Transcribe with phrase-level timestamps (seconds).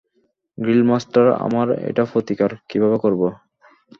[0.57, 3.27] Guild master, আমরা এটা প্রতিকার কীভাবে করবো?